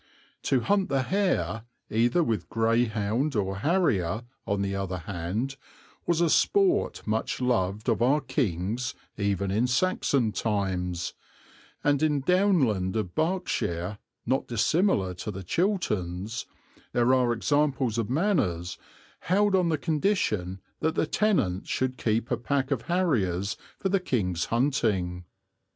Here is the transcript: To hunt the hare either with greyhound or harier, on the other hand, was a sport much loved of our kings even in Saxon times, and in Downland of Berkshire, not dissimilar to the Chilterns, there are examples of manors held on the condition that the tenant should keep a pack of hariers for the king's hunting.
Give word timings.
To 0.41 0.61
hunt 0.61 0.89
the 0.89 1.03
hare 1.03 1.65
either 1.91 2.23
with 2.23 2.49
greyhound 2.49 3.35
or 3.35 3.57
harier, 3.57 4.23
on 4.47 4.63
the 4.63 4.73
other 4.75 4.97
hand, 4.97 5.57
was 6.07 6.21
a 6.21 6.29
sport 6.31 7.05
much 7.05 7.39
loved 7.39 7.87
of 7.87 8.01
our 8.01 8.19
kings 8.19 8.95
even 9.15 9.51
in 9.51 9.67
Saxon 9.67 10.31
times, 10.31 11.13
and 11.83 12.01
in 12.01 12.21
Downland 12.21 12.95
of 12.95 13.13
Berkshire, 13.13 13.99
not 14.25 14.47
dissimilar 14.47 15.13
to 15.13 15.29
the 15.29 15.43
Chilterns, 15.43 16.47
there 16.93 17.13
are 17.13 17.31
examples 17.31 17.99
of 17.99 18.09
manors 18.09 18.79
held 19.19 19.53
on 19.55 19.69
the 19.69 19.77
condition 19.77 20.61
that 20.79 20.95
the 20.95 21.05
tenant 21.05 21.67
should 21.67 21.99
keep 21.99 22.31
a 22.31 22.37
pack 22.37 22.71
of 22.71 22.81
hariers 22.87 23.55
for 23.77 23.89
the 23.89 23.99
king's 23.99 24.45
hunting. 24.45 25.25